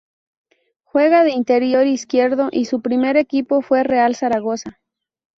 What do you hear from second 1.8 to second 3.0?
izquierdo y su